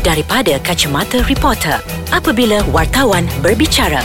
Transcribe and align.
daripada 0.00 0.56
kacamata 0.60 1.20
reporter 1.28 1.76
apabila 2.10 2.64
wartawan 2.72 3.28
berbicara. 3.44 4.00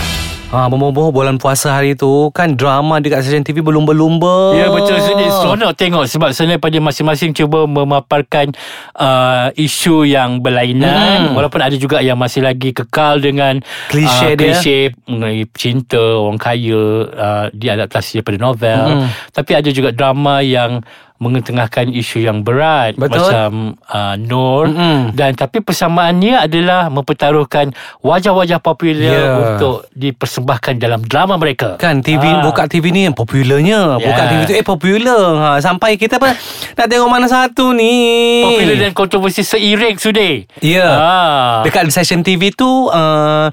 Ha, 0.45 0.69
bomoh-bomoh 0.71 1.09
bulan 1.11 1.35
puasa 1.42 1.74
hari 1.74 1.98
tu 1.98 2.29
kan 2.32 2.53
drama 2.53 3.01
dekat 3.01 3.25
stesen 3.25 3.42
TV 3.43 3.59
berlumba-lumba. 3.59 4.53
Ya 4.55 4.69
betul 4.71 5.01
Jadi 5.01 5.25
seronok 5.27 5.73
tengok 5.73 6.05
Sebab 6.05 6.31
sebenarnya 6.31 6.61
pada 6.61 6.77
masing-masing 6.79 7.33
Cuba 7.33 7.66
memaparkan 7.66 8.54
uh, 8.95 9.50
Isu 9.57 10.05
yang 10.07 10.39
berlainan 10.39 11.34
Hmm. 11.34 11.34
Walaupun 11.36 11.59
ada 11.59 11.75
juga 11.75 12.00
Yang 12.00 12.18
masih 12.21 12.41
lagi 12.46 12.70
kekal 12.71 13.20
dengan 13.20 13.59
Klise 13.89 14.32
uh, 14.32 14.38
dia. 14.38 14.55
Klise 14.55 14.77
Mengenai 15.09 15.43
cinta 15.57 16.00
Orang 16.00 16.39
kaya 16.39 17.09
uh, 17.09 17.46
Diadaptasi 17.52 18.21
daripada 18.21 18.38
novel 18.39 18.84
Hmm. 18.86 19.09
Tapi 19.34 19.52
ada 19.59 19.70
juga 19.73 19.91
drama 19.91 20.39
yang 20.46 20.86
mengetengahkan 21.16 21.88
isu 21.89 22.21
yang 22.21 22.43
berat 22.43 22.93
Betul. 22.93 23.23
macam 23.23 23.50
uh, 23.88 24.16
Nur 24.16 24.68
Mm-mm. 24.68 25.16
dan 25.16 25.31
tapi 25.31 25.59
persamaannya 25.59 26.43
adalah 26.43 26.88
mempertaruhkan 26.89 27.72
wajah-wajah 28.02 28.59
popular 28.59 29.16
Ya. 29.16 29.31
untuk 29.55 29.88
dipersembahkan 29.91 30.75
dalam 30.75 30.99
drama 31.02 31.36
mereka. 31.36 31.77
Kan 31.77 31.99
TV 31.99 32.20
Ah. 32.22 32.44
buka 32.44 32.67
TV 32.67 32.91
ni 32.91 33.05
yang 33.05 33.16
popularnya. 33.16 33.95
Buka 33.95 34.12
Yeah. 34.17 34.30
TV 34.30 34.39
tu 34.44 34.53
eh 34.53 34.66
popular. 34.66 35.23
Ha 35.38 35.49
sampai 35.58 35.95
kita 35.95 36.17
apa 36.17 36.36
nak 36.75 36.86
tengok 36.86 37.08
mana 37.08 37.25
satu 37.25 37.72
ni. 37.72 38.44
Popular 38.44 38.75
dan 38.77 38.91
kontroversi 38.91 39.41
seiring 39.41 39.95
sudah. 39.95 40.34
Ya. 40.59 40.88
Ah. 40.89 41.55
Dekat 41.63 41.88
stesen 41.88 42.22
TV 42.22 42.52
tu 42.52 42.67
uh, 42.86 43.47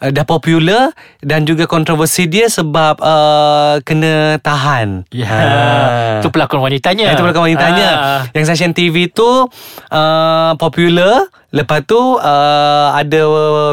uh, 0.00 0.10
dah 0.10 0.24
popular 0.24 0.92
dan 1.20 1.44
juga 1.44 1.64
kontroversi 1.64 2.26
dia 2.26 2.48
sebab 2.48 2.98
uh, 2.98 3.80
kena 3.84 4.40
tahan. 4.40 5.04
Ya. 5.12 5.28
Ha. 5.28 5.40
Itu 6.20 6.28
pelakon 6.28 6.60
wanitanya. 6.60 7.12
Itu 7.12 7.22
pelakon 7.22 7.48
wanitanya 7.48 7.88
Ah. 7.90 8.20
Yang 8.32 8.52
stesen 8.52 8.72
TV 8.72 9.08
tu 9.08 9.26
uh, 9.26 10.52
Popular 10.56 11.26
Lepas 11.50 11.82
tu 11.82 11.98
uh, 11.98 12.88
Ada 12.94 13.20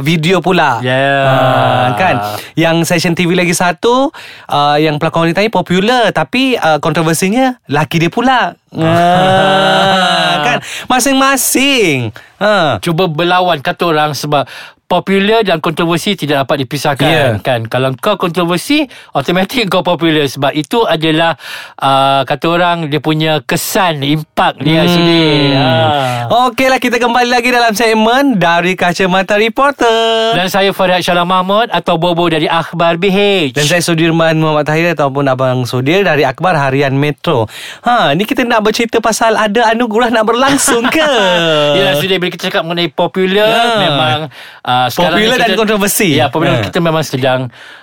video 0.02 0.42
pula 0.42 0.82
Ya. 0.82 0.98
Ah, 1.28 1.88
Kan 1.94 2.16
Yang 2.58 2.90
stesen 2.90 3.14
TV 3.14 3.38
lagi 3.38 3.54
satu 3.54 4.10
uh, 4.50 4.78
Yang 4.82 4.98
pelakon 4.98 5.30
wanitanya 5.30 5.52
popular 5.54 6.10
Tapi 6.10 6.58
uh, 6.58 6.82
kontroversinya 6.82 7.62
Laki 7.70 8.02
dia 8.02 8.10
pula 8.10 8.58
ah, 8.74 10.34
Kan 10.48 10.58
Masing-masing 10.90 12.10
ha. 12.42 12.82
Cuba 12.82 13.06
berlawan 13.06 13.62
kata 13.62 13.84
orang 13.94 14.12
sebab 14.18 14.48
popular 14.88 15.44
dan 15.44 15.60
kontroversi 15.60 16.16
tidak 16.16 16.48
dapat 16.48 16.64
dipisahkan 16.64 17.06
Ya. 17.08 17.28
kan 17.40 17.68
kalau 17.68 17.92
kau 17.94 18.16
kontroversi 18.16 18.88
automatik 19.12 19.68
kau 19.68 19.84
popular 19.84 20.24
sebab 20.24 20.52
itu 20.52 20.84
adalah 20.84 21.36
uh, 21.78 22.24
kata 22.24 22.46
orang 22.48 22.78
dia 22.88 22.98
punya 22.98 23.44
kesan 23.44 24.00
impak 24.00 24.56
dia 24.60 24.82
hmm. 24.82 24.90
sudi 24.90 25.26
ha. 25.54 25.68
Okeylah 26.48 26.80
kita 26.80 26.98
kembali 26.98 27.30
lagi 27.30 27.50
dalam 27.50 27.72
segmen 27.72 28.36
Dari 28.36 28.74
Kacamata 28.74 29.36
Reporter 29.36 30.32
dan 30.34 30.48
saya 30.48 30.72
Farid 30.72 31.00
Syalam 31.00 31.24
Mahmud 31.26 31.68
atau 31.68 31.96
Bobo 31.96 32.28
dari 32.28 32.48
Akhbar 32.48 32.96
BH 32.96 33.52
Dan 33.52 33.64
saya 33.64 33.80
Sudirman 33.80 34.36
Muhammad 34.36 34.64
Tahir 34.64 34.92
ataupun 34.92 35.24
Abang 35.26 35.64
Sudir 35.64 36.04
dari 36.04 36.24
Akbar 36.24 36.56
Harian 36.56 36.94
Metro. 36.94 37.48
Ha, 37.82 38.12
ni 38.12 38.24
kita 38.24 38.44
nak 38.44 38.62
bercerita 38.62 39.00
pasal 39.00 39.36
ada 39.36 39.68
anugerah 39.68 40.08
nak 40.10 40.24
berlangsung 40.26 40.84
ke? 40.88 41.12
Yelah 41.80 41.96
sudah 41.96 42.16
bila 42.18 42.30
kita 42.30 42.48
cakap 42.48 42.64
mengenai 42.64 42.88
popular 42.90 43.48
Ya. 43.48 43.80
memang 43.80 44.20
uh, 44.62 44.77
sekarang 44.88 45.18
Popular 45.18 45.38
ni 45.38 45.42
dan 45.42 45.50
kita, 45.50 45.60
kontroversi. 45.60 46.08
Ya, 46.14 46.26
popular 46.30 46.62
Ya. 46.62 46.66
kita 46.70 46.80
memang 46.80 47.04
sedang 47.04 47.40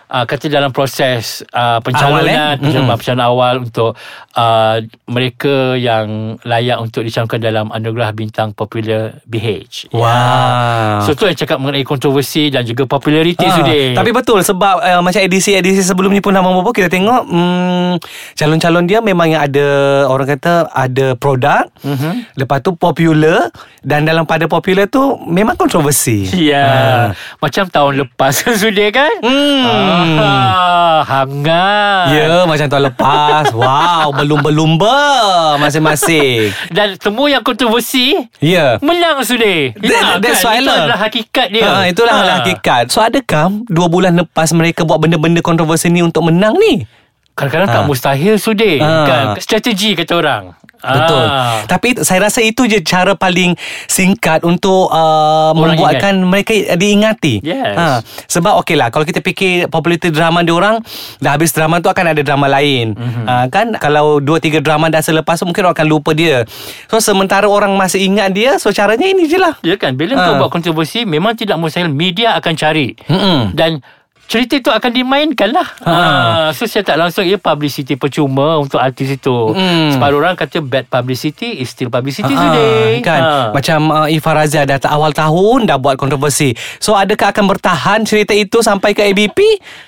uh, 0.06 0.24
kata 0.24 0.46
dalam 0.46 0.70
proses 0.70 1.40
uh, 1.50 1.78
Awal, 1.78 1.82
pencalonan 1.82 2.26
eh? 2.26 2.54
pencalonan, 2.58 2.96
pencalonan 2.96 3.26
awal 3.26 3.54
untuk 3.60 3.90
uh, 4.32 4.76
mereka 5.06 5.74
yang 5.74 6.06
layak 6.42 6.78
untuk 6.78 7.02
dicalonkan 7.02 7.38
dalam 7.38 7.66
anugerah 7.68 8.10
bintang 8.10 8.50
popular 8.50 9.20
BH. 9.24 9.88
Wow. 9.90 11.04
So 11.04 11.12
tu 11.12 11.24
yang 11.24 11.34
cakap 11.34 11.56
mengenai 11.56 11.82
kontroversi 11.82 12.48
dan 12.48 12.62
juga 12.62 12.84
populariti 12.84 13.44
Ha, 13.44 13.54
sudah. 13.54 13.94
Tapi 13.94 14.10
betul 14.10 14.40
sebab 14.40 14.74
uh, 14.78 15.00
macam 15.00 15.20
edisi-edisi 15.20 15.80
sebelum 15.80 16.10
ni 16.10 16.18
pun 16.18 16.32
Abang 16.32 16.54
Bobo 16.54 16.70
kita 16.70 16.88
tengok 16.88 17.22
hmm, 17.24 17.92
calon-calon 18.34 18.84
dia 18.84 18.98
memang 18.98 19.30
yang 19.30 19.42
ada 19.42 19.66
orang 20.06 20.28
kata 20.28 20.68
ada 20.68 21.14
produk, 21.14 21.66
Mhm. 21.80 22.34
lepas 22.36 22.58
tu 22.60 22.72
popular 22.74 23.52
dan 23.80 24.02
dalam 24.02 24.24
pada 24.24 24.44
popular 24.44 24.86
tu 24.86 25.00
memang 25.24 25.54
kontroversi. 25.54 26.26
Ya, 26.34 27.12
macam 27.38 27.64
tahun 27.66 27.92
lepas 28.00 28.32
sudah 28.62 28.88
kan? 28.90 29.12
Hmm. 29.20 29.93
Ah, 29.94 30.98
hangat. 31.04 32.06
Ya, 32.10 32.44
macam 32.44 32.66
tahun 32.66 32.84
lepas. 32.88 33.44
wow, 33.52 34.10
berlumba-lumba 34.10 34.96
masing-masing. 35.58 36.50
Dan 36.68 36.96
semua 36.96 37.26
yang 37.28 37.42
kontroversi 37.42 38.16
Ya. 38.38 38.76
Menang 38.80 39.22
sudah 39.22 39.72
That- 39.76 40.20
that's 40.20 40.42
why 40.42 40.58
Itu 40.58 40.66
lah. 40.66 40.76
adalah 40.84 40.98
hakikat 41.00 41.46
dia 41.48 41.62
Ha, 41.64 41.88
itulah 41.88 42.14
ha. 42.14 42.32
hakikat. 42.40 42.84
So 42.88 43.00
adakah 43.00 43.50
dua 43.66 43.86
bulan 43.86 44.14
lepas 44.14 44.50
mereka 44.50 44.82
buat 44.82 44.98
benda-benda 44.98 45.40
kontroversi 45.40 45.88
ni 45.88 46.00
untuk 46.00 46.24
menang 46.24 46.56
ni? 46.56 46.84
Kadang-kadang 47.34 47.68
Ha. 47.68 47.74
tak 47.76 47.84
mustahil 47.84 48.34
sudah 48.38 48.74
Ha. 48.78 48.90
kan? 49.04 49.24
Strategi 49.36 49.92
kata 49.92 50.14
orang 50.14 50.44
Betul. 50.84 51.24
Ah. 51.24 51.64
Tapi 51.64 51.96
saya 52.04 52.28
rasa 52.28 52.44
itu 52.44 52.68
je 52.68 52.84
cara 52.84 53.16
paling 53.16 53.56
singkat 53.88 54.44
untuk 54.44 54.92
uh, 54.92 55.48
Orang 55.50 55.80
membuatkan 55.80 56.12
mereka 56.20 56.52
diingati. 56.76 57.40
Yes. 57.40 57.72
Ha, 57.72 57.86
sebab 58.28 58.60
okey 58.60 58.76
lah 58.76 58.92
kalau 58.92 59.08
kita 59.08 59.24
fikir 59.24 59.72
populariti 59.72 60.12
drama 60.12 60.44
dia 60.44 60.52
orang 60.52 60.84
dah 61.18 61.32
habis 61.32 61.56
drama 61.56 61.80
tu 61.80 61.88
akan 61.88 62.12
ada 62.12 62.20
drama 62.20 62.52
lain. 62.52 62.92
Mhm. 62.92 63.00
Mm-hmm. 63.00 63.24
Ha, 63.24 63.34
kan 63.48 63.66
kalau 63.80 64.20
dua 64.20 64.36
tiga 64.36 64.60
drama 64.60 64.92
dah 64.92 65.00
selepas 65.00 65.40
tu 65.40 65.48
mungkin 65.48 65.64
orang 65.64 65.72
akan 65.72 65.88
lupa 65.88 66.12
dia. 66.12 66.44
So 66.86 67.00
sementara 67.00 67.48
orang 67.48 67.72
masih 67.72 68.04
ingat 68.04 68.36
dia 68.36 68.60
so 68.60 68.68
caranya 68.68 69.08
ini 69.08 69.24
je 69.24 69.40
lah. 69.40 69.56
Ya 69.64 69.80
kan 69.80 69.96
Bila 69.96 70.14
Ha. 70.14 70.22
kau 70.22 70.34
buat 70.38 70.52
kontroversi 70.52 71.08
Memang 71.08 71.32
tidak 71.32 71.56
mustahil 71.56 71.88
Media 71.88 72.36
akan 72.36 72.52
cari 72.54 72.92
Mm-mm. 73.08 73.56
Dan 73.56 73.80
Cerita 74.24 74.54
itu 74.54 74.68
akan 74.68 74.90
dimainkan 74.90 75.50
lah 75.50 75.68
Ha. 75.80 75.92
ha. 75.92 76.48
So 76.50 76.64
saya 76.64 76.80
tak 76.82 76.96
langsung 76.96 77.22
Ia 77.22 77.36
publicity 77.36 77.94
percuma 77.94 78.56
Untuk 78.56 78.78
artis 78.78 79.12
itu 79.12 79.36
Mm. 79.46 79.94
Separuh 79.94 80.18
orang 80.18 80.34
kata 80.34 80.58
Bad 80.58 80.88
publicity 80.88 81.60
Is 81.60 81.68
still 81.68 81.88
publicity 81.88 82.28
Ah, 82.28 82.40
today 82.50 82.98
kan 83.00 83.20
Ha. 83.20 83.34
macam 83.50 83.78
uh, 83.86 84.08
Ifa 84.08 84.30
Razia 84.32 84.64
dah 84.64 84.76
tak 84.76 84.90
awal 84.90 85.10
tahun 85.10 85.64
dah 85.64 85.76
buat 85.76 85.94
kontroversi 85.94 86.50
so 86.76 86.92
adakah 86.92 87.30
akan 87.30 87.44
bertahan 87.46 88.00
cerita 88.02 88.32
itu 88.32 88.60
sampai 88.60 88.90
ke 88.90 89.04
ABP 89.04 89.38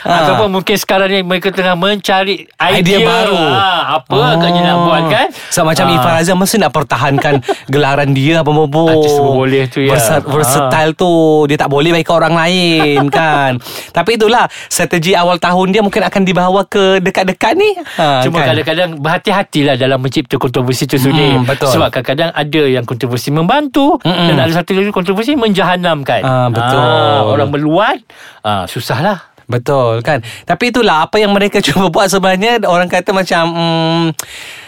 Ah. 0.03 0.23
Ataupun 0.23 0.53
mungkin 0.53 0.77
sekarang 0.77 1.09
ni 1.09 1.21
Mereka 1.21 1.51
tengah 1.51 1.75
mencari 1.75 2.45
Idea, 2.53 2.79
idea 2.79 2.99
baru 3.03 3.35
ha, 3.35 3.69
Apa 3.97 4.13
oh. 4.13 4.23
agaknya 4.23 4.61
nak 4.65 4.79
buat 4.83 5.03
kan 5.07 5.26
So 5.49 5.63
macam 5.63 5.87
Ah. 5.87 5.95
Ifa 5.95 6.09
Razia 6.13 6.35
mesti 6.35 6.57
nak 6.57 6.71
pertahankan 6.71 7.35
gelaran 7.73 8.11
dia 8.11 8.41
apa 8.41 8.49
bobo. 8.49 8.87
Artis 8.89 9.15
boleh 9.17 9.65
tu, 9.67 9.81
ya. 9.81 9.93
Versa- 9.93 10.19
Ah. 10.19 10.27
Versatile 10.27 10.93
tu 10.93 11.11
dia 11.45 11.57
tak 11.57 11.69
boleh 11.69 11.91
bagi 11.91 12.03
ke 12.03 12.13
orang 12.13 12.33
lain 12.33 13.07
kan. 13.13 13.59
Tapi 13.91 14.11
itulah 14.15 14.45
strategi 14.67 15.13
awal 15.13 15.37
tahun 15.37 15.71
dia 15.71 15.81
mungkin 15.81 16.03
akan 16.03 16.23
dibawa 16.23 16.65
ke 16.65 16.99
dekat-dekat 16.99 17.53
ni. 17.55 17.71
Ha, 17.97 18.23
Cuma 18.23 18.41
kan? 18.41 18.53
kadang-kadang 18.53 18.91
berhati-hatilah 18.97 19.75
dalam 19.75 19.99
mencipta 19.99 20.37
kontroversi 20.37 20.85
itu 20.85 20.99
Sudi. 20.99 21.33
Hmm, 21.33 21.45
betul. 21.45 21.69
Sebab 21.69 21.89
kadang-kadang 21.91 22.31
ada 22.31 22.63
yang 22.63 22.83
kontroversi 22.83 23.29
membantu 23.29 23.99
Mm-mm. 24.01 24.27
dan 24.29 24.37
ada 24.41 24.53
satu 24.53 24.73
lagi 24.73 24.91
kontroversi 24.91 25.35
menjahanamkan. 25.35 26.21
Ah, 26.21 26.49
betul. 26.49 26.79
Ah, 26.79 27.21
orang 27.25 27.49
meluat, 27.49 27.99
ah, 28.41 28.65
susahlah. 28.65 29.36
Betul 29.47 30.03
kan 30.03 30.19
Tapi 30.43 30.69
itulah 30.69 31.07
Apa 31.07 31.17
yang 31.17 31.31
mereka 31.31 31.63
cuba 31.65 31.87
buat 31.87 32.07
sebenarnya 32.07 32.63
Orang 32.63 32.87
kata 32.87 33.11
macam 33.11 33.43
mm, 33.49 34.05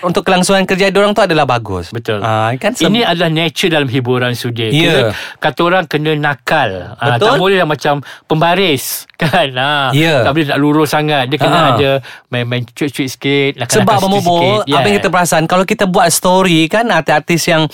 Untuk 0.01 0.23
kelangsungan 0.23 0.63
kerja 0.65 0.91
orang 0.93 1.11
tu 1.11 1.21
adalah 1.21 1.43
bagus 1.45 1.91
Betul. 1.91 2.23
Ah, 2.23 2.55
kan 2.55 2.71
se- 2.73 2.87
Ini 2.87 3.03
adalah 3.03 3.27
nature 3.29 3.67
dalam 3.69 3.87
hiburan 3.87 4.33
Sudi. 4.33 4.71
Ya. 4.71 4.71
Kita, 4.71 4.99
kata 5.39 5.61
orang 5.61 5.85
kena 5.85 6.15
nakal. 6.15 6.95
Ah, 6.95 7.15
Betul. 7.15 7.27
tak 7.27 7.35
boleh 7.37 7.57
lah 7.57 7.67
macam 7.67 7.95
pembaris. 8.25 8.85
Kan? 9.19 9.51
Ah, 9.53 9.91
Ya. 9.91 10.23
Tak 10.23 10.31
boleh 10.31 10.47
nak 10.47 10.59
lurus 10.59 10.89
sangat. 10.89 11.27
Dia 11.27 11.37
kena 11.37 11.59
Ah. 11.59 11.69
ada 11.75 11.91
main-main 12.29 12.63
cuit-cuit 12.65 13.09
sikit. 13.09 13.59
Sebab. 13.67 13.99
Bobo 13.99 14.63
Ya. 14.63 14.79
Apa 14.79 14.87
yang 14.87 14.97
kita 14.97 15.11
perasan 15.11 15.45
Kalau 15.45 15.65
kita 15.65 15.85
buat 15.85 16.07
story 16.09 16.67
kan 16.67 16.87
Artis-artis 16.87 17.43
yang 17.45 17.67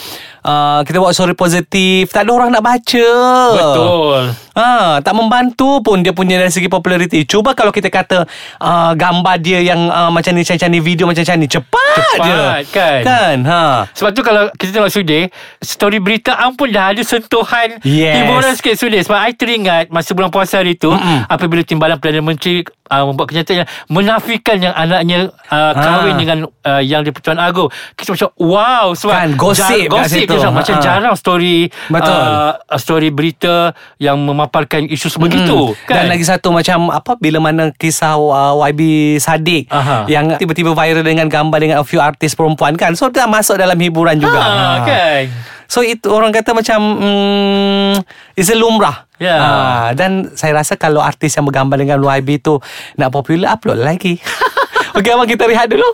uh, 0.44 0.80
Kita 0.80 0.96
buat 0.98 1.10
story 1.10 1.32
positif 1.32 2.08
Tak 2.08 2.24
ada 2.24 2.30
orang 2.32 2.50
nak 2.50 2.62
baca 2.62 3.08
Betul. 3.50 4.22
Ha, 4.54 5.02
tak 5.02 5.18
membantu 5.18 5.82
pun 5.82 5.98
dia 5.98 6.14
punya 6.14 6.38
dari 6.38 6.46
segi 6.46 6.70
populariti. 6.70 7.26
Cuba 7.26 7.58
kalau 7.58 7.74
kita 7.74 7.90
kata 7.90 8.22
uh, 8.60 8.94
gambar 8.94 9.34
dia 9.42 9.58
yang 9.58 9.90
uh, 9.90 10.14
macam 10.14 10.30
ni 10.30 10.46
macam 10.46 10.70
ni 10.70 10.78
video 10.78 11.10
macam 11.10 11.26
ni 11.34 11.50
cepat, 11.50 11.98
Cepat, 12.14 12.22
je. 12.22 12.38
kan? 12.70 13.00
Kan? 13.02 13.36
Ha. 13.42 13.62
Sebab 13.90 14.14
tu 14.14 14.22
kalau 14.22 14.46
kita 14.54 14.70
tengok 14.70 14.94
Sudir 14.94 15.26
Story 15.58 15.98
berita 15.98 16.38
ampun 16.38 16.70
dah 16.70 16.94
ada 16.94 17.02
sentuhan 17.02 17.82
Yes. 17.82 18.14
Hiburan 18.14 18.52
sikit 18.54 18.74
Sudir 18.78 19.02
Sebab 19.02 19.18
I 19.18 19.34
teringat 19.34 19.90
Masa 19.90 20.14
bulan 20.14 20.30
puasa 20.30 20.62
hari 20.62 20.78
tu 20.78 20.94
Mm-mm. 20.94 21.26
Apabila 21.26 21.60
Timbalan 21.60 21.98
Perdana 21.98 22.22
Menteri 22.22 22.62
uh, 22.62 23.02
Membuat 23.04 23.34
kenyataan 23.34 23.56
yang 23.58 23.68
Menafikan 23.90 24.56
yang 24.60 24.74
anaknya 24.74 25.18
uh, 25.50 25.72
Kahwin 25.74 26.14
Ha. 26.14 26.20
dengan 26.20 26.38
uh, 26.46 26.78
Yang 26.78 27.10
di-Pertuan 27.10 27.38
Agong 27.38 27.68
Kita 27.92 28.14
macam 28.14 28.28
wow 28.38 28.86
Sebab 28.94 29.14
Kan, 29.14 29.28
gosip 29.34 29.82
kat 29.82 29.90
Gosip 29.90 30.26
je, 30.36 30.48
Macam 30.48 30.74
Ha. 30.74 30.80
jarang 30.80 31.14
story 31.14 31.68
Betul. 31.86 32.12
uh, 32.12 32.52
Story 32.74 33.08
berita 33.08 33.70
Yang 33.96 34.18
memaparkan 34.22 34.84
isu 34.84 35.08
sebegitu 35.08 35.72
Mm. 35.72 35.84
kan? 35.84 35.94
Dan 35.96 36.04
lagi 36.10 36.24
satu 36.24 36.50
macam 36.50 36.88
apa 36.88 37.14
bila 37.16 37.38
mana 37.38 37.70
kisah 37.70 38.14
uh, 38.14 38.54
YB 38.64 38.80
Sadiq 39.16 39.66
Aha. 39.68 40.04
yang 40.06 40.34
tiba-tiba 40.34 40.72
viral 40.72 41.00
dengan 41.00 41.26
gambar 41.26 41.58
dengan 41.58 41.76
a 41.78 41.84
few 41.84 41.98
artis 41.98 42.32
perempuan 42.32 42.74
kan. 42.74 42.92
So 42.92 43.08
dia 43.08 43.24
masuk 43.24 43.56
dalam 43.56 43.76
hiburan 43.76 44.16
juga. 44.16 44.38
ha, 44.38 44.82
kan 44.82 45.30
So 45.64 45.80
itu 45.80 46.06
orang 46.06 46.28
kata 46.30 46.52
macam 46.52 46.76
mm, 46.78 47.92
It's 48.34 48.48
a 48.48 48.54
lumrah 48.54 49.08
Ya. 49.16 49.34
Ah, 49.34 49.88
Dan 49.92 50.34
saya 50.34 50.52
rasa 50.54 50.74
Kalau 50.74 50.98
artis 50.98 51.32
yang 51.32 51.46
bergambar 51.46 51.78
Dengan 51.78 51.96
YB 51.96 52.36
tu 52.38 52.58
Nak 52.94 53.08
popular 53.08 53.54
Upload 53.54 53.80
lagi 53.80 54.18
Okey 54.96 55.08
abang 55.08 55.24
kita 55.24 55.46
rehat 55.46 55.66
dulu 55.66 55.86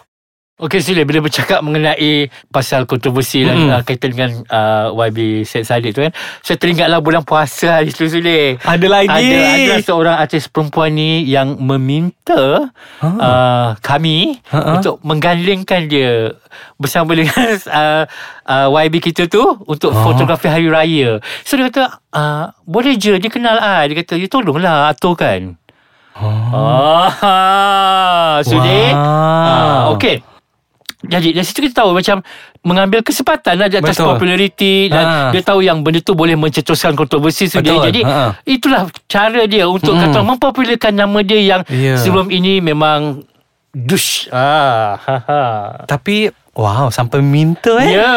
Okey 0.61 0.79
Sule 0.79 1.03
bila 1.03 1.19
bercakap 1.21 1.59
mengenai 1.61 2.29
pasal 2.49 2.85
kontroversi 2.85 3.43
mm. 3.43 3.67
uh, 3.67 3.81
kaitan 3.81 4.13
dengan 4.13 4.31
uh, 4.45 4.95
YB 4.95 5.43
Syed 5.43 5.65
Saddiq 5.65 5.91
tu 5.91 6.01
kan 6.01 6.13
saya 6.41 6.55
teringatlah 6.55 7.01
bulan 7.01 7.23
puasa 7.23 7.81
hari 7.81 7.91
tu 7.91 8.05
Sule 8.05 8.61
Ada 8.61 8.85
lagi. 8.85 9.09
ada 9.09 9.37
ada 9.57 9.75
seorang 9.81 10.17
artis 10.17 10.45
perempuan 10.47 10.93
ni 10.93 11.25
yang 11.25 11.57
meminta 11.57 12.69
Ha. 13.01 13.07
uh, 13.09 13.69
kami 13.81 14.39
Ha-ha. 14.47 14.77
untuk 14.77 15.01
menggandingkan 15.01 15.87
dia 15.87 16.35
bersama 16.77 17.13
dengan 17.13 17.57
uh, 17.67 18.03
uh, 18.45 18.67
YB 18.79 19.03
kita 19.03 19.27
tu 19.27 19.41
untuk 19.65 19.91
Ha. 19.91 19.99
fotografi 20.05 20.47
hari 20.47 20.67
raya 20.69 21.19
so 21.43 21.55
dia 21.55 21.67
kata 21.67 21.99
uh, 22.13 22.45
boleh 22.63 22.95
je 22.95 23.17
dia 23.17 23.27
kenal 23.27 23.57
I 23.57 23.89
dia 23.89 23.97
kata 23.99 24.15
ya 24.15 24.27
tolonglah 24.27 24.89
aturkan 24.89 25.55
Ah, 26.13 28.37
Sudi. 28.45 28.93
Wow. 28.93 28.93
Ah, 28.93 29.81
okey. 29.97 30.21
Jadi 31.11 31.35
dari 31.35 31.43
situ 31.43 31.61
kita 31.61 31.83
tahu 31.83 31.91
macam 31.93 32.23
mengambil 32.63 33.01
kesempatan 33.01 33.57
lah 33.57 33.67
di 33.67 33.77
atas 33.77 33.97
Betul. 33.97 34.15
populariti 34.15 34.87
dan 34.87 35.05
Ha. 35.05 35.17
dia 35.31 35.43
tahu 35.43 35.61
yang 35.61 35.81
benda 35.81 35.99
tu 35.99 36.15
boleh 36.15 36.35
mencetuskan 36.35 36.95
kontroversi 36.95 37.45
Sudi. 37.45 37.67
Betul. 37.67 37.85
Jadi 37.85 38.01
Ha. 38.01 38.39
itulah 38.45 38.83
cara 39.05 39.43
dia 39.45 39.67
untuk 39.67 39.93
Mm. 39.93 40.01
kata 40.07 40.19
mempopularkan 40.23 40.95
nama 40.95 41.19
dia 41.21 41.41
yang 41.41 41.63
Ya. 41.67 41.99
sebelum 41.99 42.29
ini 42.29 42.61
memang 42.61 43.27
dush. 43.71 44.31
Ah, 44.31 44.95
ha, 44.97 45.17
ha. 45.21 45.43
Tapi 45.85 46.31
Wow 46.51 46.91
sampai 46.91 47.23
minta 47.23 47.79
eh 47.79 47.95
Ya, 47.95 48.15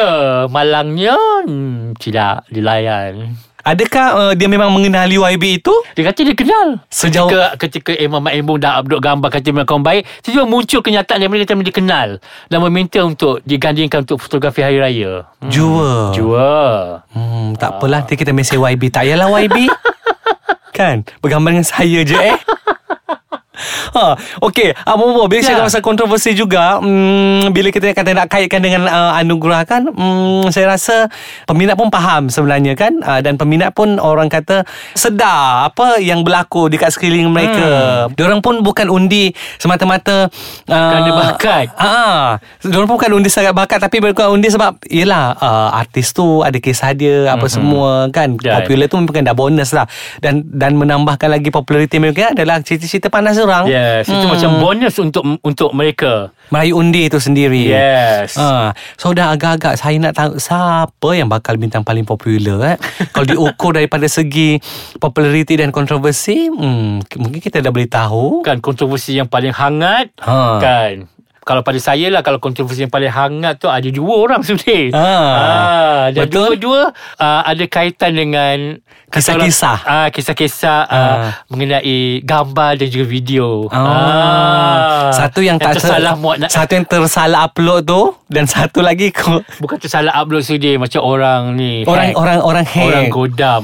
malangnya 0.47 1.13
hmm, 1.45 1.93
tidak 1.95 2.43
dilayan. 2.49 3.37
Adakah 3.63 4.05
uh, 4.11 4.33
dia 4.35 4.45
memang 4.45 4.67
mengenali 4.67 5.15
YB 5.15 5.63
itu? 5.63 5.71
Dia 5.95 6.03
kata 6.05 6.19
dia 6.21 6.35
kenal. 6.35 6.83
Sejauh- 6.87 7.31
Ketika, 7.31 7.47
ketika 7.57 7.91
Imam 7.95 8.19
Mak 8.19 8.35
Embong 8.35 8.59
dah 8.59 8.75
upload 8.75 8.99
gambar 8.99 9.31
Kata 9.31 9.43
dia 9.45 9.63
kawan 9.63 9.79
baik 9.79 10.03
Tiba-tiba 10.19 10.43
muncul 10.43 10.79
kenyataan 10.79 11.17
Dia 11.17 11.31
kata 11.31 11.55
dia 11.57 11.71
kenal. 11.71 12.09
Dan 12.47 12.59
meminta 12.59 12.99
untuk 13.01 13.39
Digandingkan 13.41 14.03
untuk 14.03 14.19
fotografi 14.19 14.59
Hari 14.59 14.77
Raya. 14.77 15.31
Jua. 15.47 16.11
Jua. 16.11 16.51
Hmm, 17.09 17.55
tak 17.55 17.79
apalah 17.79 18.03
Nanti 18.03 18.19
kita 18.19 18.29
mesej 18.29 18.59
YB 18.59 18.91
Tak 18.91 19.07
payahlah 19.07 19.31
YB 19.39 19.71
Kan? 20.77 21.07
Bergambar 21.23 21.55
dengan 21.55 21.63
saya 21.63 22.03
je 22.03 22.19
eh 22.19 22.35
Ha, 23.91 24.15
okay 24.39 24.71
Abu 24.87 25.03
Abu 25.11 25.27
Bila 25.27 25.41
Ya. 25.43 25.47
cakap 25.51 25.63
pasal 25.67 25.83
kontroversi 25.83 26.31
juga 26.31 26.79
hmm, 26.79 27.51
Bila 27.51 27.67
kita 27.67 27.91
kata 27.91 28.15
nak 28.15 28.31
kaitkan 28.31 28.63
dengan 28.63 28.87
uh, 28.87 29.19
anugerah 29.19 29.67
kan 29.67 29.91
hmm, 29.91 30.47
Saya 30.55 30.71
rasa 30.71 31.11
Peminat 31.43 31.75
pun 31.75 31.91
faham 31.91 32.31
sebenarnya 32.31 32.79
kan 32.79 33.03
uh, 33.03 33.19
Dan 33.19 33.35
peminat 33.35 33.75
pun 33.75 33.99
orang 33.99 34.31
kata 34.31 34.63
Sedar 34.95 35.67
Apa 35.67 35.99
yang 35.99 36.23
berlaku 36.23 36.71
Dekat 36.71 36.95
sekeliling 36.95 37.27
mereka 37.27 38.07
hmm. 38.07 38.15
Diorang 38.15 38.39
pun 38.39 38.63
bukan 38.63 38.87
undi 38.87 39.35
Semata-mata 39.59 40.31
uh, 40.31 40.71
Kerana 40.71 41.11
bakat. 41.11 41.65
Ah, 41.75 42.39
Diorang 42.63 42.87
pun 42.87 42.95
bukan 42.95 43.11
undi 43.19 43.27
sangat 43.27 43.51
bakat 43.51 43.83
Tapi 43.83 43.99
mereka 43.99 44.31
undi 44.31 44.47
sebab 44.47 44.79
Yelah 44.87 45.35
uh, 45.35 45.69
Artis 45.75 46.15
tu 46.15 46.39
Ada 46.39 46.55
kisah 46.63 46.95
dia 46.95 47.27
Apa 47.27 47.45
mm-hmm. 47.45 47.51
semua 47.51 48.07
kan 48.13 48.39
Dan- 48.39 48.63
Popular 48.63 48.87
tu 48.87 48.95
bukan 49.03 49.21
dah 49.27 49.35
bonus 49.35 49.75
lah 49.75 49.89
Dan 50.23 50.47
dan 50.47 50.79
menambahkan 50.79 51.27
lagi 51.27 51.51
Populariti 51.51 51.99
mereka 51.99 52.31
Adalah 52.31 52.63
cerita-cerita 52.63 53.11
panas 53.11 53.35
orang 53.41 53.72
Yes. 53.73 54.05
Itu 54.05 54.25
macam 54.29 54.61
bonus 54.61 54.95
untuk 55.01 55.23
untuk 55.41 55.69
mereka. 55.73 56.29
Melayu 56.53 56.77
undi 56.77 57.09
tu 57.09 57.17
sendiri. 57.17 57.65
Yes. 57.65 58.37
Ha, 58.37 58.77
so 58.93 59.09
dah 59.09 59.33
agak-agak 59.33 59.73
saya 59.73 59.97
nak 59.97 60.13
tahu 60.13 60.37
siapa 60.37 61.09
yang 61.17 61.25
bakal 61.25 61.57
bintang 61.57 61.81
paling 61.81 62.05
popular 62.05 62.75
eh. 62.75 62.77
Kalau 63.09 63.25
diukur 63.25 63.73
daripada 63.81 64.05
segi 64.05 64.61
populariti 65.01 65.57
dan 65.57 65.73
kontroversi, 65.73 66.53
hmm, 66.53 67.09
mungkin 67.17 67.41
kita 67.41 67.65
dah 67.65 67.73
boleh 67.73 67.89
tahu. 67.89 68.45
Kan 68.45 68.61
kontroversi 68.61 69.17
yang 69.17 69.25
paling 69.25 69.55
hangat 69.55 70.13
Ha. 70.21 70.61
Kan 70.61 71.12
kalau 71.43 71.61
pada 71.61 71.75
saya 71.77 72.07
lah 72.07 72.19
Kalau 72.19 72.37
kontroversi 72.37 72.81
yang 72.81 72.89
paling 72.89 73.07
hangat 73.07 73.55
tu 73.57 73.67
Ada 73.67 73.87
dua 73.87 74.13
orang 74.17 74.41
sebenarnya 74.45 74.91
Ha. 74.93 75.05
Ah, 75.05 76.03
Dan 76.09 76.25
Betul. 76.25 76.55
dua-dua 76.55 76.81
uh, 77.17 77.41
Ada 77.43 77.63
kaitan 77.65 78.11
dengan 78.13 78.57
Kisah-kisah. 79.07 79.77
Ah, 79.83 80.07
Kisah-kisah 80.09 80.79
uh, 80.83 80.95
Ah. 80.95 81.29
Mengenai 81.47 82.01
gambar 82.19 82.75
dan 82.75 82.87
juga 82.87 83.05
video 83.05 83.69
Ah, 83.69 85.13
satu 85.13 85.39
yang, 85.39 85.55
tak 85.55 85.77
ter- 85.77 85.85
tersalah 85.85 86.15
muat 86.15 86.37
nak, 86.39 86.49
satu 86.49 86.73
yang 86.73 86.83
tersalah 86.83 87.45
upload 87.45 87.83
tu 87.83 88.01
dan 88.27 88.45
satu 88.45 88.79
lagi 88.79 89.11
ko- 89.11 89.45
Bukan 89.59 89.77
tersalah 89.77 90.15
upload 90.15 90.41
sendiri 90.41 90.75
Macam 90.75 91.01
orang 91.01 91.53
ni 91.53 91.83
orang 91.83 92.09
hack. 92.09 92.17
orang 92.17 92.39
orang 92.41 92.65
hack. 92.65 92.87
Orang 92.87 93.05
godam 93.09 93.63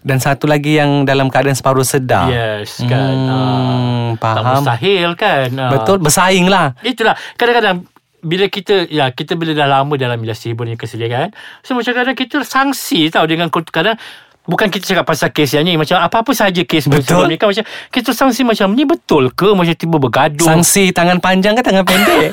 Dan 0.00 0.18
satu 0.18 0.44
lagi 0.44 0.76
yang 0.76 1.04
dalam 1.04 1.28
keadaan 1.28 1.54
separuh 1.54 1.84
sedar. 1.84 2.26
Yes 2.26 2.80
kan 2.82 3.14
Hmm. 3.14 4.06
Tak 4.18 4.34
faham. 4.36 4.54
mustahil 4.60 5.10
kan 5.14 5.48
Ah. 5.54 5.70
Betul 5.70 5.96
bersaing 5.98 6.46
lah. 6.46 6.74
Itulah 6.80 7.14
Kadang-kadang 7.34 7.86
bila 8.20 8.46
kita 8.46 8.84
ya 8.86 9.08
kita 9.10 9.32
bila 9.32 9.56
dah 9.56 9.64
lama 9.64 9.96
dalam 9.96 10.20
industri 10.20 10.52
hiburan 10.52 10.72
ni 10.72 10.76
kesediaan 10.76 11.32
so 11.64 11.72
macam 11.72 11.96
kadang 11.96 12.12
kita 12.12 12.44
sangsi 12.44 13.08
tau 13.08 13.24
dengan 13.24 13.48
kadang 13.48 13.96
bukan 14.44 14.68
kita 14.68 14.92
cakap 14.92 15.08
pasal 15.08 15.32
kes 15.32 15.56
yang 15.56 15.64
ni 15.64 15.80
macam 15.80 15.96
apa-apa 15.96 16.36
saja 16.36 16.60
kes 16.60 16.92
Betul. 16.92 17.32
ni 17.32 17.40
kan 17.40 17.48
macam 17.48 17.64
kita 17.88 18.12
sangsi 18.12 18.44
macam 18.44 18.76
ni 18.76 18.84
betul 18.84 19.32
ke 19.32 19.56
macam 19.56 19.72
tiba 19.72 19.96
bergaduh 19.96 20.44
Sangsi 20.44 20.92
tangan 20.92 21.16
panjang 21.16 21.56
ke 21.56 21.64
tangan 21.64 21.84
pendek? 21.84 22.28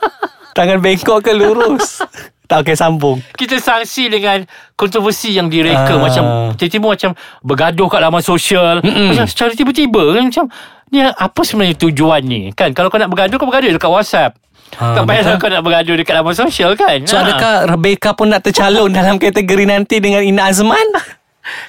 tangan 0.58 0.78
bengkok 0.78 1.18
ke 1.18 1.34
lurus? 1.34 1.98
Tak 2.44 2.60
okey 2.60 2.74
sambung. 2.74 3.18
kita 3.34 3.56
sangsi 3.56 4.06
dengan 4.06 4.44
kontroversi 4.74 5.32
yang 5.32 5.48
direka 5.48 5.92
Ah. 5.92 5.98
macam 5.98 6.24
tiba-tiba 6.54 6.86
macam 6.90 7.10
bergaduh 7.40 7.88
kat 7.88 8.00
laman 8.00 8.20
sosial 8.20 8.78
Mm-mm. 8.78 9.10
macam 9.10 9.24
secara 9.24 9.50
tiba-tiba 9.50 10.02
kan 10.12 10.22
macam 10.24 10.44
ni 10.88 11.00
apa 11.00 11.40
sebenarnya 11.40 11.76
tujuan 11.80 12.20
ni 12.20 12.40
kan 12.52 12.70
kalau 12.70 12.86
kau 12.86 12.96
nak 12.96 13.08
bergaduh 13.08 13.34
kau 13.34 13.46
bergaduh 13.46 13.72
dekat 13.72 13.90
WhatsApp 13.90 14.32
Ah, 14.74 14.90
tak 14.92 15.06
payahlah 15.06 15.36
kau 15.36 15.46
nak 15.46 15.62
bergaduh 15.62 15.94
dekat 15.94 16.14
laman 16.14 16.34
sosial 16.34 16.74
kan 16.74 16.98
So 17.04 17.14
Ah. 17.14 17.22
adakah 17.22 17.52
Rebecca 17.70 18.10
pun 18.12 18.28
nak 18.28 18.42
tercalon 18.42 18.90
dalam 18.94 19.16
kategori 19.16 19.64
nanti 19.64 19.98
dengan 19.98 20.20
Ina 20.20 20.48
Azman? 20.48 20.88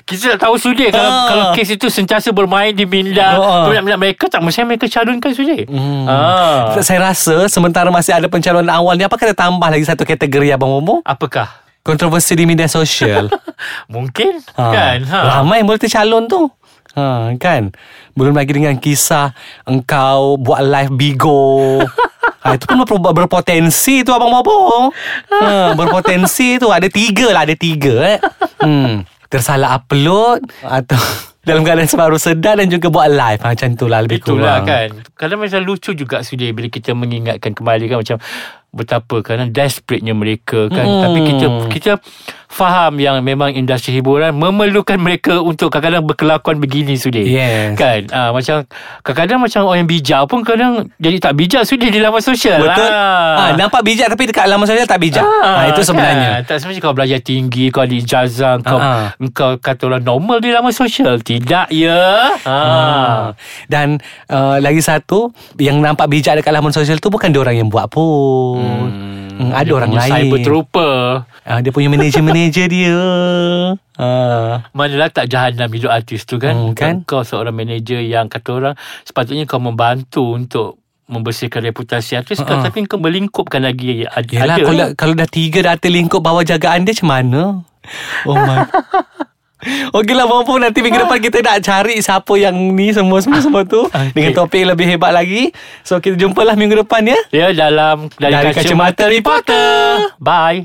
Kita 0.01 0.33
tak 0.33 0.41
tahu 0.41 0.55
sudi 0.55 0.87
kalau 0.87 1.03
Ah. 1.05 1.25
kalau 1.25 1.45
kes 1.51 1.69
itu 1.69 1.87
sentiasa 1.87 2.31
bermain 2.31 2.71
di 2.71 2.83
minda 2.83 3.35
Ah. 3.35 3.65
peminat-peminat 3.65 3.99
mereka 3.99 4.25
tak 4.25 4.39
mesti 4.39 4.63
mereka 4.63 4.85
calonkan 4.85 5.31
sudi. 5.31 5.65
Hmm. 5.65 6.05
Ah. 6.05 6.75
Saya 6.79 7.05
rasa 7.05 7.45
sementara 7.45 7.87
masih 7.87 8.11
ada 8.11 8.25
pencalonan 8.25 8.69
awal 8.69 8.93
ni 8.93 9.03
apa 9.03 9.13
kata 9.13 9.31
tambah 9.31 9.65
lagi 9.65 9.83
satu 9.83 10.01
kategori 10.01 10.51
Abang 10.51 10.71
Momo? 10.71 10.99
Apakah? 11.01 11.63
Kontroversi 11.81 12.33
di 12.33 12.43
media 12.43 12.65
sosial. 12.65 13.29
Mungkin 13.93 14.41
Ha. 14.53 14.63
kan? 14.65 14.97
Ha. 15.03 15.19
Ramai 15.37 15.61
boleh 15.61 15.77
tercalon 15.77 16.25
tu. 16.25 16.47
Ha, 16.95 17.35
kan? 17.35 17.75
Belum 18.11 18.31
lagi 18.31 18.55
dengan 18.55 18.73
kisah 18.73 19.35
engkau 19.65 20.39
buat 20.39 20.63
live 20.63 20.95
bigo. 20.95 21.83
ha, 22.41 22.55
itu 22.55 22.63
pun 22.63 22.79
ber- 22.79 23.13
berpotensi 23.13 24.01
tu 24.01 24.09
Abang 24.09 24.31
Bobo. 24.31 24.89
Ha, 25.29 25.75
berpotensi 25.75 26.55
tu. 26.55 26.71
Ada 26.71 26.87
tiga 26.87 27.29
lah, 27.29 27.43
ada 27.43 27.51
tiga 27.51 27.93
eh. 28.07 28.19
Hmm. 28.57 29.03
Tersalah 29.35 29.75
upload 29.75 30.47
atau 30.59 30.99
dalam 31.41 31.61
keadaan 31.61 31.85
sebaru 31.85 32.17
sedar 32.17 32.57
dan 32.57 32.65
juga 32.65 32.89
buat 32.89 33.05
live. 33.05 33.37
Ha, 33.39 33.51
macam 33.51 33.69
tu 33.71 33.85
lah 33.85 34.01
lebih 34.01 34.17
Itulah 34.17 34.59
kurang. 34.59 34.65
kan 34.65 34.87
Kadang 35.13 35.39
macam 35.39 35.59
lucu 35.61 35.91
juga 35.91 36.19
Sudi 36.19 36.49
Bila 36.49 36.67
kita 36.67 36.91
mengingatkan 36.91 37.51
kembali 37.51 37.85
kan 37.85 37.97
Macam 37.99 38.17
Betapa 38.71 39.15
kadang 39.21 39.49
desperate-nya 39.49 40.11
mereka 40.11 40.67
kan 40.67 40.83
Hmm. 40.83 41.01
Tapi 41.03 41.19
kita 41.21 41.45
Kita 41.69 41.91
Faham 42.55 42.95
yang 43.03 43.19
memang 43.19 43.51
industri 43.51 43.99
hiburan 43.99 44.31
Memerlukan 44.31 44.95
mereka 44.95 45.43
Untuk 45.43 45.67
kadang-kadang 45.67 46.07
berkelakuan 46.07 46.55
begini 46.55 46.95
Sudi 46.95 47.27
Yes. 47.27 47.75
Kan 47.75 48.07
ah, 48.15 48.31
Macam 48.31 48.63
Kadang-kadang 49.03 49.39
macam 49.43 49.59
orang 49.67 49.83
yang 49.83 49.89
bijak 49.91 50.23
pun 50.31 50.39
Kadang 50.39 50.87
Jadi 50.95 51.17
tak 51.19 51.35
bijak 51.35 51.67
Sudi 51.67 51.91
di 51.91 51.99
laman 51.99 52.23
sosial 52.23 52.63
Betul. 52.63 52.87
Ah. 52.87 53.51
Ha, 53.51 53.59
nampak 53.59 53.83
bijak 53.83 54.07
tapi 54.07 54.31
dekat 54.31 54.47
laman 54.47 54.63
sosial 54.63 54.87
tak 54.87 55.03
bijak. 55.03 55.25
Ha, 55.27 55.67
itu 55.75 55.83
sebenarnya. 55.83 56.39
Kan? 56.39 56.41
Tak 56.47 56.57
sebenarnya 56.63 56.81
kau 56.87 56.95
belajar 56.95 57.19
tinggi 57.19 57.67
Kau 57.67 57.83
ada 57.83 57.91
ijazah 57.91 58.55
Kau, 58.63 58.79
Ah. 58.79 59.11
kau 59.35 59.59
kata 59.59 59.91
orang 59.91 60.07
normal 60.07 60.39
di 60.39 60.55
laman 60.55 60.71
sosial 60.71 61.19
Tidak 61.19 61.67
ya 61.75 62.39
ha. 62.39 62.55
Ah. 62.55 63.23
Dan 63.67 63.99
uh, 64.31 64.63
lagi 64.63 64.79
satu 64.79 65.35
yang 65.59 65.83
nampak 65.83 66.07
bijak 66.07 66.39
dekat 66.39 66.55
laman 66.55 66.71
sosial 66.71 67.03
tu 67.03 67.11
bukan 67.11 67.35
dia 67.35 67.41
orang 67.43 67.57
yang 67.59 67.67
buat 67.67 67.91
pun. 67.91 68.61
Hmm, 69.35 69.51
ada 69.51 69.67
Dia 69.67 69.75
orang 69.75 69.91
lain. 69.91 70.11
Cyber 70.31 70.39
trooper 70.39 70.95
Ah, 71.45 71.61
dia 71.61 71.69
punya 71.69 71.93
manager-manager 71.93 72.44
dia. 72.49 72.99
Ah. 73.95 74.67
Manalah 74.71 75.07
tak 75.07 75.31
jahanam 75.31 75.71
hidup 75.71 75.87
artis 75.89 76.27
tu 76.27 76.35
kan, 76.35 76.51
Hmm, 76.51 76.75
kan? 76.75 77.01
Kau 77.03 77.23
seorang 77.23 77.55
manager 77.55 78.03
yang 78.03 78.27
kata 78.27 78.49
orang 78.51 78.75
Sepatutnya 79.01 79.47
kau 79.47 79.57
membantu 79.57 80.35
untuk 80.35 80.83
membersihkan 81.07 81.63
reputasi 81.63 82.19
artis 82.19 82.43
uh-uh. 82.43 82.59
Tapi 82.59 82.83
kau 82.85 82.99
melingkupkan 82.99 83.63
lagi 83.63 84.03
ada, 84.03 84.27
Yelah, 84.27 84.55
ada 84.57 84.63
kalau, 84.63 84.75
dah, 84.75 84.89
kalau 84.93 85.13
dah 85.15 85.29
tiga 85.29 85.63
dah 85.63 85.79
terlingkup 85.79 86.19
bawah 86.19 86.43
jagaan 86.43 86.83
dia 86.83 86.91
macam 86.91 87.07
mana? 87.07 87.41
Oh 88.25 88.35
my. 88.35 88.67
Okeylah 89.91 90.29
Bang 90.29 90.45
Pum 90.45 90.61
Nanti 90.61 90.85
minggu 90.85 90.99
depan 90.99 91.17
kita 91.17 91.41
nak 91.41 91.57
cari 91.63 91.97
Siapa 91.97 92.29
yang 92.37 92.53
ni 92.53 92.93
Semua-semua 92.93 93.65
tu 93.65 93.81
Okey. 93.89 94.13
Dengan 94.13 94.31
topik 94.35 94.61
yang 94.61 94.77
lebih 94.77 94.85
hebat 94.85 95.09
lagi 95.09 95.49
So 95.81 95.97
kita 95.97 96.13
jumpalah 96.15 96.53
minggu 96.53 96.85
depan 96.85 97.01
ya 97.01 97.17
Ya 97.33 97.47
dalam 97.49 98.11
Dari, 98.13 98.29
Dari 98.29 98.53
Kacamata, 98.53 98.61
Kacamata 98.61 99.03
Reporter 99.09 99.65
Bye 100.21 100.61